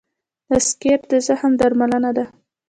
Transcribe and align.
د 0.49 0.51
سکېر 0.67 0.99
د 1.11 1.13
زخم 1.27 1.51
درملنه 1.59 2.11
ده. 2.17 2.25